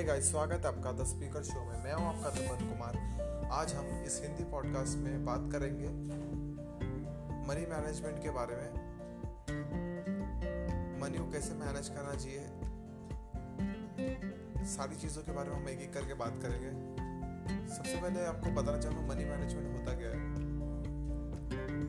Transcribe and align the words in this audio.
Hey 0.00 0.04
guys 0.06 0.30
स्वागत 0.30 0.66
है 0.66 0.68
आपका 0.68 0.90
द 0.92 1.04
स्पीकर 1.04 1.42
शो 1.44 1.60
में। 1.60 1.82
मैं 1.84 1.92
हूँ 1.92 2.04
आपका 2.08 2.28
तपन 2.30 2.60
कुमार। 2.66 3.48
आज 3.52 3.72
हम 3.74 3.88
इस 4.04 4.14
हिंदी 4.22 4.44
पॉडकास्ट 4.44 4.98
में 4.98 5.24
बात 5.24 5.48
करेंगे 5.52 5.88
मनी 7.48 7.66
मैनेजमेंट 7.66 8.22
के 8.22 8.30
बारे 8.30 8.56
में। 8.56 8.70
मनी 11.02 11.18
को 11.18 11.26
कैसे 11.32 11.54
मैनेज 11.54 11.88
करना 11.88 12.14
चाहिए? 12.14 12.46
सारी 14.66 14.96
चीज़ों 14.96 15.22
के 15.22 15.32
बारे 15.32 15.50
में 15.50 15.56
हम 15.56 15.68
एक 15.68 15.80
एक 15.80 15.92
करके 15.94 16.14
बात 16.14 16.38
करेंगे। 16.42 16.70
सबसे 17.76 17.96
पहले 17.96 18.24
आपको 18.26 18.50
बताना 18.52 18.78
चाहूँगा 18.78 19.02
मनी 19.14 19.24
मैनेजमेंट 19.24 19.66
होता 19.78 19.92
क्या 20.00 20.10
है? 20.10 20.18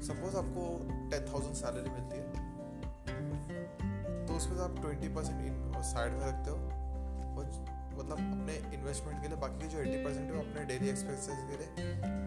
सपोज़ 0.01 0.35
आपको 0.37 0.63
टेन 1.11 1.23
थाउज़ेंड 1.33 1.55
सैलरी 1.55 1.89
मिलती 1.89 2.15
है 2.17 2.25
तो 4.25 4.33
उसमें 4.33 4.55
से 4.57 4.63
आप 4.63 4.75
ट्वेंटी 4.81 5.09
परसेंट 5.15 5.83
साइड 5.85 6.11
में 6.13 6.25
रखते 6.25 6.49
हो। 6.51 6.57
और 7.37 7.79
मतलब 7.91 8.11
अपने 8.11 8.53
इन्वेस्टमेंट 8.75 9.21
के 9.21 9.27
लिए, 9.27 9.37
बाकी 9.37 9.67
जो 9.67 9.79
एट्टी 9.79 10.03
परसेंट 10.03 10.31
है 10.31 10.39
अपने 10.39 10.63
डेली 10.65 10.89
एक्सपेंसेस 10.89 11.39
के 11.49 11.57
लिए, 11.57 11.69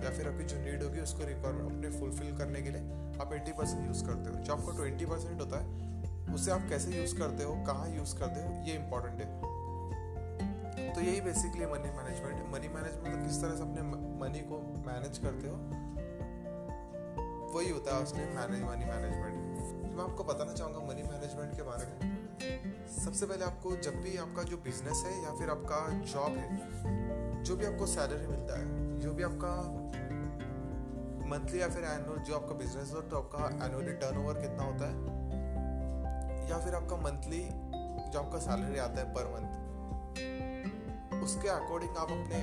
या 0.04 0.10
फिर 0.10 0.28
आपकी 0.28 0.44
जो 0.44 0.58
नीड 0.60 0.82
होगी 0.82 1.00
उसको 1.00 1.26
रिक्वायरमेंट 1.26 1.66
अपने 1.66 1.90
फुलफिल 1.98 2.36
करने 2.38 2.62
के 2.62 2.70
लिए 2.70 2.82
आप 3.22 3.32
एट्टी 3.32 3.52
परसेंट 3.52 3.86
यूज़ 3.86 4.04
करते 4.06 4.30
हो। 4.30 4.36
जो 4.36 4.52
आपको 4.52 4.70
ट्वेंटी 4.72 5.06
परसेंट 5.06 5.40
होता 5.40 5.60
है, 5.60 5.66
उसे 6.34 6.50
आप 6.50 6.68
कैसे 6.68 6.90
यूज़ 6.92 7.16
करते 7.18 7.44
हो, 7.44 7.54
कहाँ 7.66 7.88
यूज़ 7.90 8.16
करते 8.18 8.42
हो, 8.42 8.52
ये 8.66 8.74
इंपॉर्टेंट 8.74 9.20
है। 9.20 9.28
तो 10.94 11.00
यही 11.00 11.20
basically 11.20 11.66
money 11.66 11.90
management 11.92 12.52
money 12.52 12.68
management 12.68 13.26
किस 13.26 13.40
तरह 13.42 13.56
से 13.56 13.62
अपने 13.62 13.82
मनी 14.20 14.40
को 14.50 14.58
मैनेज 14.86 15.18
करते 15.18 15.48
हो, 15.48 15.56
वही 17.54 17.70
होता 17.70 17.96
है 17.96 18.02
उसने 18.02 18.24
मनी 18.30 18.84
मैनेजमेंट 18.84 19.36
मैं 19.94 20.04
आपको 20.04 20.24
बताना 20.24 20.52
चाहूँगा 20.52 20.80
मनी 20.86 21.02
मैनेजमेंट 21.02 21.56
के 21.56 21.62
बारे 21.62 21.86
में। 21.86 22.13
सबसे 22.34 23.26
पहले 23.26 23.44
आपको 23.44 23.70
जब 23.76 24.00
भी 24.02 24.16
आपका 24.16 24.42
जो 24.42 24.56
बिज़नेस 24.56 25.02
है 25.06 25.12
या 25.22 25.34
फिर 25.34 25.50
आपका 25.50 25.78
जॉब 26.12 26.36
है, 26.36 27.42
जो 27.44 27.56
भी 27.56 27.66
आपको 27.66 27.86
सैलरी 27.86 28.26
मिलता 28.26 28.58
है, 28.58 29.00
जो 29.00 29.12
भी 29.12 29.22
आपका 29.22 29.54
मंथली 31.28 31.60
या 31.60 31.68
फिर 31.68 31.84
एनुअल 31.84 32.18
जो 32.18 32.34
आपका 32.34 32.54
बिज़नेस 32.54 32.92
हो 32.94 33.00
तो 33.02 33.16
आपका 33.18 33.66
एनुअली 33.66 33.92
टर्नओवर 33.94 34.40
कितना 34.40 34.64
होता 34.64 34.88
है? 34.88 34.96
या 36.50 36.58
फिर 36.58 36.74
आपका 36.74 36.96
मंथली 36.96 37.42
जो 37.42 38.18
आपका 38.20 38.38
सैलरी 38.38 38.78
आता 38.78 39.00
है 39.00 39.06
पर 39.14 39.30
मंथ 39.34 39.50
उसके 41.22 41.48
अकॉर्डिंग 41.48 41.96
आप 41.96 42.10
अपने 42.10 42.40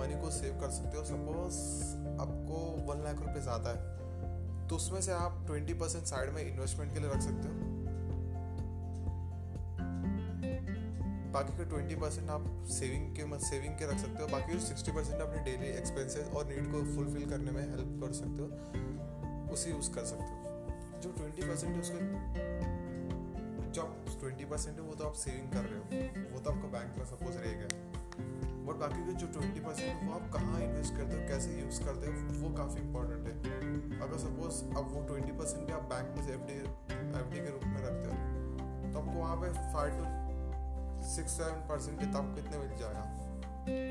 मनी 0.00 0.20
को 0.22 0.30
सेव 0.30 0.60
कर 0.60 0.70
सकते 0.70 0.98
हो। 0.98 1.04
सपोज़ 1.04 1.56
आपको 2.20 2.60
वन 2.92 3.02
लाख 3.04 3.26
रुपए 3.26 3.40
ज़्यादा 3.40 3.70
है 3.70 4.68
तो 4.68 4.76
उसमें 4.76 5.00
से 5.00 5.12
आप 5.12 5.42
ट्वेंटी 5.46 5.74
परसेंट 5.74 6.04
साइड 6.04 6.30
में 6.30 6.42
इन्वेस्टमेंट 6.42 6.92
के 6.94 7.00
लिए 7.00 7.10
रख 7.10 7.20
सकते 7.20 7.48
हो। 7.48 7.69
बाकी 11.30 11.56
का 11.58 11.64
ट्वेंटी 11.64 11.94
परसेंट 11.94 12.30
आप 12.30 12.44
सेविंग 12.70 13.16
के 13.16 13.24
मत 13.24 13.40
सेविंग 13.40 13.74
के 13.74 13.86
रख 13.86 13.98
सकते 13.98 14.22
हो। 14.22 14.28
बाकी 14.28 14.58
सिक्सटी 14.60 14.92
परसेंट 14.92 15.20
अपने 15.20 15.42
डेली 15.42 15.66
एक्सपेंसेस 15.66 16.28
और 16.28 16.46
नीड 16.46 16.66
को 16.66 16.78
फुलफिल 16.94 17.30
करने 17.30 17.50
में 17.50 17.62
हेल्प 17.62 18.00
कर 18.02 18.12
सकते 18.12 18.42
हो। 18.42 19.52
उसे 19.52 19.70
यूज़ 19.70 19.90
कर 19.92 20.04
सकते 20.04 20.24
हो। 20.24 21.00
जो 21.00 21.12
ट्वेंटी 21.12 21.42
परसेंट 21.42 21.74
है 21.74 21.80
उसके 21.80 22.00
जो 23.70 23.82
आप 23.82 24.20
ट्वेंटी 24.20 24.44
परसेंट 24.44 24.76
है 24.76 24.82
वो 24.82 24.94
तो 24.94 25.04
आप 25.04 25.14
सेविंग 25.14 25.52
कर 25.52 25.64
रहे 25.64 25.78
हो। 25.78 26.34
वो 26.34 26.40
तो 26.40 26.50
आपका 26.50 26.68
बैंक 26.68 26.98
में 26.98 27.04
सपोज़ 27.06 27.38
रहेगा। 27.38 27.68
बट 28.66 28.76
बाकी 28.76 29.06
के 29.06 29.12
जो 29.12 29.26
ट्वेंटी 29.26 29.60
परसेंट 29.60 29.88
है 29.88 30.08
वो 30.08 30.14
आप 30.14 30.30
कहाँ 30.32 30.60
इन्वेस्ट 30.60 30.94
करते 30.94 31.14
हो, 31.14 31.28
कैसे 31.28 31.50
यूज़ 31.60 31.82
करते 31.84 32.06
हो, 32.06 32.12
वो 32.40 32.54
काफ़ी 32.56 32.80
इंपॉर्टेंट 32.82 33.26
है। 33.26 33.54
अगर 34.00 34.18
सपोज़ 34.18 34.64
अब 34.78 34.90
वो 34.94 35.06
ट्वेंटी 35.06 35.32
परसेंट 35.32 35.66
भी 35.66 35.72
आप 35.72 35.82
बैंक 35.82 36.16
में 36.16 36.24
एफ़ 36.28 37.30
डी 37.30 37.40
के 37.40 37.50
रूप 37.50 37.64
में 37.64 37.82
रखते 37.82 38.08
हो 38.10 38.16
तो 38.92 38.98
आपको 38.98 39.20
वहाँ 39.20 39.36
पे 39.36 39.48
five 39.72 39.92
to 39.98 40.19
six 41.06 41.32
seven 41.32 41.60
percent 41.68 42.00
तब 42.14 42.34
कितने 42.34 42.58
मिल 42.58 42.72
जाएगा? 42.78 43.04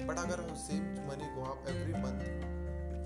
बट 0.08 0.18
अगर 0.20 0.40
सेम 0.58 0.84
मनी 1.08 1.28
को 1.36 1.44
आप 1.46 1.68
एवरी 1.70 1.94
मंथ 2.04 2.20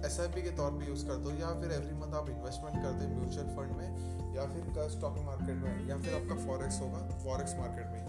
एस 0.06 0.18
के 0.36 0.52
तौर 0.58 0.72
पे 0.72 0.86
यूज़ 0.88 1.06
करते 1.08 1.24
हो 1.24 1.32
या 1.40 1.50
फिर 1.60 1.72
एवरी 1.72 1.96
मंथ 1.96 2.14
आप 2.16 2.30
इन्वेस्टमेंट 2.30 2.76
करते 2.84 3.06
हो 3.06 3.10
म्यूचुअल 3.12 3.48
फंड 3.58 3.72
में, 3.78 3.90
या 4.36 4.46
फिर 4.54 4.90
स्टॉक 4.90 5.18
मार्केट 5.26 5.56
में, 5.58 5.88
या 5.88 5.98
फिर 5.98 6.16
आपका 6.16 6.36
फॉरेक्स 6.46 6.80
होगा 6.82 7.00
फॉरेक्स 7.24 7.54
मार्केट 7.60 7.88
में 7.88 8.02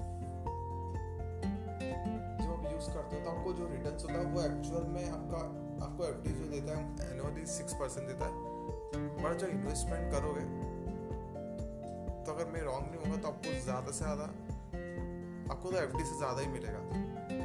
जब 2.41 2.51
आप 2.51 2.65
यूज़ 2.73 2.89
करते 2.95 3.17
हो 3.17 3.21
तो 3.25 3.31
आपको 3.31 3.53
जो 3.53 3.69
रिटर्न 3.69 3.97
होता 4.01 4.19
है, 4.19 4.25
वो 4.27 4.41
एक्चुअल 4.43 4.85
में 4.95 5.05
आपका, 5.11 5.43
आपको 5.87 6.05
एफ़ 6.05 6.19
जो 6.29 6.51
देता 6.53 6.79
है 6.79 6.83
एनुअली 7.11 7.47
सिक्स 7.53 7.75
परसेंट 7.75 8.07
देता 8.09 8.25
है। 8.27 8.35
बट 9.23 9.39
जो 9.41 9.47
इन्वेस्टमेंट 9.49 10.11
करोगे 10.13 10.45
तो 12.25 12.33
अगर 12.33 12.47
मैं 12.53 12.63
रॉन्ग 12.63 12.91
नहीं 12.91 13.01
होगा 13.05 13.23
तो 13.23 13.29
आपको 13.29 13.49
ज़्यादा 13.65 13.91
से 13.93 14.05
ज़्यादा 14.05 14.27
आपको 15.51 15.71
तो 15.71 15.77
एफडी 15.77 16.05
से 16.05 16.17
ज़्यादा 16.19 16.41
ही 16.41 16.47
मिलेगा। 16.47 16.81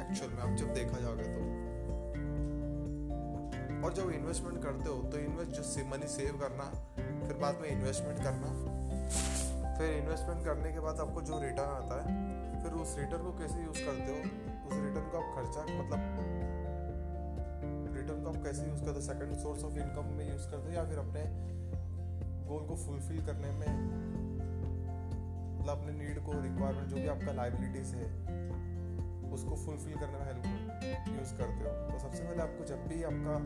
एक्चुअल 0.02 0.30
में 0.30 0.42
आप 0.42 0.56
जब 0.56 0.72
देखा 0.74 1.00
जाओगे 1.00 1.24
तो। 1.24 1.40
और 3.84 3.92
जब 3.94 4.10
इन्वेस्टमेंट 4.10 4.62
करते 4.62 4.88
हो 4.88 4.96
तो 5.02 5.18
इन्वेस्ट 5.18 5.52
जो 5.52 5.84
मनी 5.90 6.08
सेव 6.08 6.38
करना, 6.38 6.64
फिर 6.96 7.36
बाद 7.36 7.58
में 7.60 7.68
इन्वेस्टमेंट 7.68 8.18
करना। 8.18 8.48
फिर 9.78 9.90
इन्वेस्टमेंट 9.90 10.44
करने 10.44 10.72
के 10.72 10.80
बाद 10.80 11.00
आपको 11.00 11.22
जो 11.22 11.40
रिटर्न 11.40 11.70
आता 11.76 12.00
है, 12.02 12.16
फिर 12.62 12.72
उस 12.72 12.96
रिटर्न 12.98 13.22
को 13.22 13.32
कैसे 13.38 13.62
यूज़ 13.62 13.80
करते 13.84 14.10
हो? 14.12 14.18
उस 14.68 14.74
रिटर्न 14.74 15.06
को 15.12 15.18
आप 15.18 15.28
खर्चा 15.36 15.62
मतलब 15.78 16.00
रिटर्न 17.96 18.24
को 18.24 18.28
आप 18.30 18.42
कैसे 18.44 18.62
यूज़ 18.66 18.80
करते 18.80 18.98
हो? 19.00 19.00
सेकंड 19.00 19.38
सोर्स 19.38 19.64
ऑफ़ 19.64 19.78
इनकम 19.78 20.04
में 20.18 20.26
यूज़ 20.32 20.50
करते 20.50 20.68
हो 20.68 20.74
या 20.74 20.84
फिर 20.84 20.98
अपने 20.98 21.22
गोल 22.48 22.66
को 22.68 22.76
फुलफिल 22.76 23.26
करने 23.26 23.50
में? 23.50 23.70
मतलब 25.70 25.78
अपने 25.78 25.92
नीड 25.98 26.18
को 26.18 26.32
रिक्वायरमेंट 26.42 26.88
जो 26.88 26.96
भी 26.96 27.06
आपका 27.06 27.32
लाइबिलिटीज़ 27.32 27.94
है, 27.94 28.06
उसको 29.32 29.56
फुलफिल 29.56 29.94
करने 29.94 30.18
में 30.18 30.26
हेल्प 30.26 30.44
यूज़ 31.08 31.34
करते 31.34 31.62
हो। 31.64 31.72
तो 31.90 31.98
सबसे 31.98 32.22
पहले 32.22 32.42
आपको 32.42 32.64
जब 32.64 32.86
भी 32.88 33.02
आपका 33.02 33.36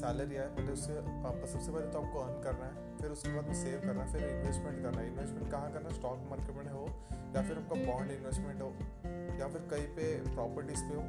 सैलरी 0.00 0.36
आए, 0.36 0.46
पहले 0.46 0.72
उससे 0.72 0.98
आपका 0.98 1.46
सबसे 1.46 1.72
पहले 1.72 1.86
तो 1.86 2.00
आपको 2.00 2.18
अर्न 2.18 2.42
करना 2.42 2.66
है, 2.66 2.98
फिर 2.98 3.10
उसके 3.10 3.30
बाद 3.30 3.52
सेव 3.54 3.80
करना 3.80 4.04
है, 4.04 4.12
फिर 4.12 4.28
इन्वेस्टमेंट 4.28 4.82
करना 4.82 5.00
है। 5.00 5.06
इन्वेस्टमेंट 5.06 5.50
कहाँ 5.50 5.72
करना 5.72 5.90
स्टॉक 5.90 6.26
मार्केट 6.30 6.56
में 6.56 6.72
हो, 6.72 6.84
या 7.36 7.42
फिर 7.42 7.58
आपका 7.58 7.92
बॉन्ड 7.92 8.10
इन्वेस्टमेंट 8.10 8.62
हो, 8.62 8.70
या 9.40 9.48
फिर 9.48 9.66
कहीं 9.70 9.88
पे 9.96 10.12
प्रॉपर्टीज़ 10.34 10.84
पे 10.84 10.94
हो, 10.94 11.02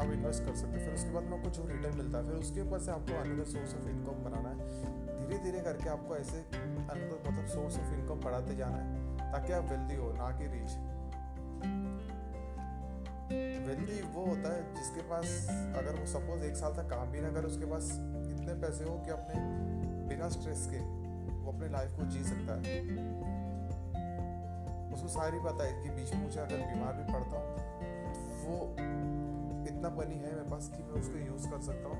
आप 0.00 0.12
इन्वेस्ट 0.12 0.44
कर 0.44 0.54
सकते 0.54 0.72
हो। 0.72 0.84
फिर 0.84 0.94
उसके 0.94 1.10
बाद 1.10 1.22
में 1.22 1.38
आपको 1.38 1.50
जो 1.50 1.66
रिटर्न 1.68 1.96
मिलता 1.96 2.18
है, 2.18 2.24
फिर 2.26 2.36
उसके 2.36 2.60
ऊपर 2.60 2.78
से 2.78 2.90
आपको 2.90 3.20
अनदर 3.20 3.44
सोर्स 3.44 3.74
ऑफ़ 3.74 3.88
इनकम 3.88 4.24
बनाना 4.24 4.48
है। 4.48 5.09
धीरे 5.30 5.42
धीरे 5.42 5.58
करके 5.60 5.88
आपको 5.88 6.16
ऐसे 6.16 6.38
अंदर 6.38 7.18
मतलब 7.26 7.46
सोर्स 7.46 7.76
ऑफ़ 7.78 7.92
इनकम 7.94 8.20
बढ़ाते 8.20 8.54
जाना 8.56 8.76
है, 8.76 9.32
ताकि 9.32 9.52
आप 9.52 9.64
वेल्दी 9.64 9.96
हो, 9.96 10.12
ना 10.12 10.30
कि 10.38 10.46
रीच 10.46 10.72
वेल्दी 13.66 14.00
वो 14.14 14.24
होता 14.26 14.52
है 14.54 14.62
जिसके 14.74 15.02
पास 15.10 15.26
अगर 15.78 15.98
वो 16.00 16.06
सपोज़ 16.06 16.44
एक 16.44 16.56
साल 16.56 16.72
तक 16.72 16.88
काम 16.90 17.10
भी 17.12 17.20
ना 17.20 17.30
करे, 17.30 17.46
उसके 17.46 17.66
पास 17.66 17.90
इतने 18.30 18.54
पैसे 18.62 18.84
हो 18.84 18.96
कि 18.98 19.10
अपने 19.10 19.34
बिना 20.08 20.28
स्ट्रेस 20.28 20.66
के 20.70 20.80
वो 20.80 21.52
अपने 21.52 21.68
लाइफ 21.68 21.96
को 21.96 22.06
जी 22.06 22.22
सकता 22.24 22.56
है। 22.56 22.78
उसको 24.94 25.08
सारी 25.10 25.38
पता 25.38 25.64
है 25.64 25.82
कि 25.82 25.90
बीच 25.90 26.14
में 26.14 26.22
मुझे 26.22 26.40
अगर 26.40 26.66
बीमार 26.66 26.94
भी 26.94 27.12
पड़ता 27.12 27.34
हूँ, 27.36 27.50
वो 28.42 28.56
इतना 29.70 29.88
मनी 29.98 30.14
है 30.16 30.34
मेरे 30.34 30.50
पास 30.50 30.70
कि 30.76 30.82
मैं 30.82 31.00
उसको 31.00 31.18
यूज़ 31.26 31.48
कर 31.50 31.60
सकता 31.62 31.88
हूँ। 31.88 31.98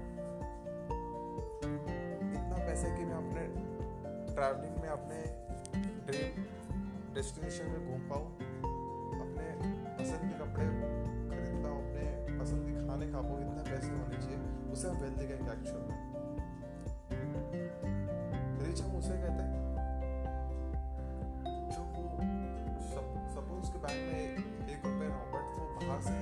पैसे 2.80 2.96
कि 2.96 3.04
मैं 3.04 3.14
अपने 3.14 3.41
ट्रैवलिंग 4.34 4.76
में 4.82 4.88
अपने 4.88 5.16
ड्रीम 6.08 6.36
डेस्टिनेशन 7.14 7.66
में 7.72 7.80
घूम 7.86 8.04
पाऊँ, 8.10 8.28
अपने 9.24 9.48
पसंद 9.98 10.22
के 10.22 10.36
कपड़े 10.38 10.68
खरीद 11.32 11.58
पाऊँ 11.64 11.80
अपने 11.80 12.04
पसंद 12.38 12.62
के 12.69 12.86
खाने 12.86 13.08
खा 13.10 13.20
पाऊँ, 13.26 13.40
इतना 13.40 13.64
पैसे 13.69 13.90
होने 13.90 14.20
चाहिए, 14.22 14.38
उसे 14.72 14.88
हम 14.88 14.96
वेल्थ 15.02 15.19
कहेंगे 15.19 15.52
एक्चुअल 15.56 15.82
में? 15.88 15.98
रिच 18.62 18.82
हम 18.82 18.96
उसे 18.98 19.14
कहते 19.24 19.42
हैं। 19.42 19.58
जो 21.70 21.82
सपोज़ 23.34 23.60
उसके 23.60 23.78
बैंक 23.84 24.00
में 24.08 24.20
एक 24.72 24.81
रुपये 24.87 25.08
ना 25.08 25.20
बट 25.37 25.46
वो 25.58 25.69
बाहर 25.84 26.00
से 26.08 26.16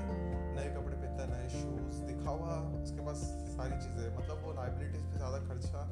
नए 0.58 0.68
कपड़े 0.74 0.96
पहनता 0.96 1.22
है, 1.22 1.28
नए 1.30 1.48
शूज़ 1.54 2.02
दिखावा, 2.10 2.52
उसके 2.82 3.06
पास 3.06 3.24
सारी 3.56 3.80
चीज़ें 3.86 4.06
मतलब 4.18 4.44
वो 4.46 4.60
लाइबिलिटीज़ 4.60 5.06
पे 5.06 5.16
ज़्यादा 5.16 5.38
खर्चा 5.48 5.88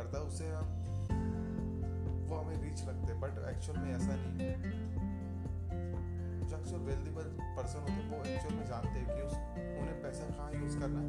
करता 0.00 0.18
है 0.18 0.24
उससे 0.24 0.48
हम 0.48 0.66
वो 2.28 2.36
हमें 2.36 2.62
रीच 2.62 2.80
लगते 2.84 3.12
हैं 3.12 3.20
बट 3.20 3.30
एक्चुअल 3.30 3.78
में 3.78 3.96
ऐसा 3.96 4.16
नहीं 4.16 4.40
है। 4.40 4.54
जो 6.48 6.56
एक्चुअल 6.56 6.80
वेल्दी 6.80 7.10
पर्सन 7.56 7.80
होते 7.80 7.92
हैं, 7.92 8.18
वो 8.18 8.24
एक्चुअल 8.24 8.54
में 8.54 8.66
जानते 8.66 8.88
हैं 8.88 9.06
कि 9.06 9.22
उस, 9.22 9.32
उन्हें 9.80 10.02
पैसा 10.02 10.24
कहाँ 10.24 10.52
यूज़ 10.52 10.78
करना 10.78 11.00
है, 11.00 11.06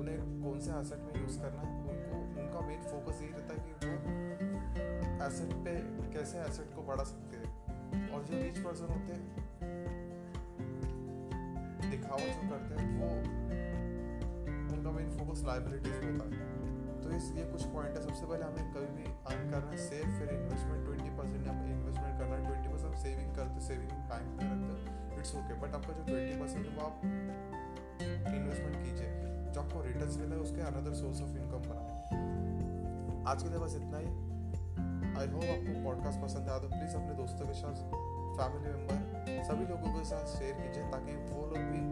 उन्हें 0.00 0.42
कौन 0.42 0.60
से 0.60 0.70
एसेट 0.70 0.98
में 0.98 1.22
यूज़ 1.22 1.40
करना 1.40 1.62
है, 1.62 1.80
उनको, 1.80 2.42
उनका 2.42 2.60
मेन 2.60 2.82
फोकस 2.82 3.22
यही 3.22 3.32
रहता 3.32 3.54
है 3.54 3.60
कि 3.66 3.86
वो 3.86 3.92
एसेट 5.26 5.52
पे 5.64 5.74
कैसे 6.14 6.38
एसेट 6.38 6.76
को 6.76 6.82
बढ़ा 6.82 7.04
सकते 7.04 7.36
हैं। 7.36 7.48
और 8.10 8.24
जो 8.24 8.42
रिच 8.42 8.58
पर्सन 8.58 8.84
होते 8.84 9.12
हैं, 9.12 9.36
दिखावा 11.90 12.18
जो 12.18 12.50
करते 12.50 12.82
हैं, 12.82 13.00
वो 13.00 13.08
उनका 14.76 14.90
मेन 14.90 15.10
फोकस 15.10 15.42
लाइबिलिटीज 15.44 15.92
होता 15.92 16.36
है। 16.36 16.53
तो 17.04 17.10
इस 17.10 17.24
ये 17.36 17.44
कुछ 17.44 17.64
पॉइंट 17.64 17.96
है। 17.96 18.02
सबसे 18.02 18.26
पहले 18.26 18.44
हमें 18.44 18.72
कभी 18.74 18.90
भी 18.96 19.06
अर्न 19.28 19.50
करना 19.50 19.76
सेव 19.84 20.04
फिर 20.18 20.28
इन्वेस्टमेंट 20.36 20.84
ट्वेंटी 20.86 21.10
परसेंट 21.18 21.48
हमें 21.48 21.70
इन्वेस्टमेंट 21.72 22.18
करना 22.20 22.36
है। 22.36 22.46
ट्वेंटी 22.46 22.68
परसेंट 22.68 22.94
सेविंग 22.98 23.34
करते 23.36 23.60
सेविंग 23.60 23.90
बैंक 24.12 24.28
में 24.36 24.44
रखते 24.50 24.70
हो। 24.72 25.18
इट्स 25.18 25.34
ओके 25.34 25.54
बट 25.54 25.74
आपका 25.74 25.92
जो 25.92 26.04
ट्वेंटी 26.04 26.40
परसेंट 26.40 26.66
है, 26.66 26.76
वो 26.76 26.82
आप 26.82 27.00
इन्वेस्टमेंट 28.34 28.76
कीजिए। 28.84 29.10
जो 29.52 29.60
आपको 29.60 29.82
रिटर्न 29.82 30.20
मिला 30.20 30.34
है, 30.34 30.40
उसके 30.40 30.60
अनदर 30.60 30.94
सोर्स 30.94 31.20
ऑफ़ 31.22 31.36
इनकम 31.36 31.66
बनाए 31.68 31.92
आज 33.26 33.42
के 33.42 33.48
लिए 33.48 33.58
बस 33.58 33.76
इतना 33.76 33.98
ही। 33.98 34.08
आई 35.14 35.26
होप 35.28 35.44
आपको 35.50 35.74
पॉडकास्ट 35.84 36.20
पसंद 36.20 36.48
आया 36.48 36.58
तो 36.58 36.68
प्लीज़ 36.68 36.96
अपने 36.96 37.14
दोस्तों 37.14 37.46
के 37.46 37.54
साथ 37.54 37.76
फैमिली 38.38 38.72
मेंबर 38.72 39.44
सभी 39.44 39.66
लोगों 39.66 39.92
के 39.98 40.04
साथ 40.04 40.24
शेयर 40.38 40.54
कीजिए 40.54 40.90
ताकि 40.90 41.12
वो 41.30 41.46
लोग 41.46 41.62
भी 41.68 41.82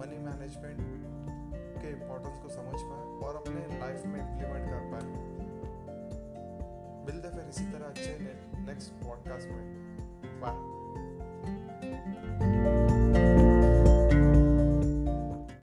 मनी 0.00 0.18
मैनेजमेंट 0.26 1.09
के 1.82 1.88
इम्पोर्टेंस 1.88 2.42
को 2.42 2.48
समझ 2.48 2.80
पाए 2.82 3.28
और 3.28 3.36
अपने 3.36 3.78
लाइफ 3.80 4.06
में 4.06 4.20
इम्प्लीमेंट 4.20 4.70
कर 4.70 4.80
पाए। 4.92 5.06
मिलते 7.06 7.28
फिर 7.28 7.48
इसी 7.48 7.64
तरह 7.64 7.86
अच्छे 7.86 8.18
नेक्स्ट 8.60 8.92
पॉडकास्ट 9.04 9.48
में। 9.48 10.40
बाय 10.40 10.79